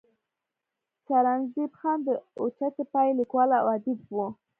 [1.05, 2.09] سرنزېب خان د
[2.41, 4.27] اوچتې پائې ليکوال او اديب وو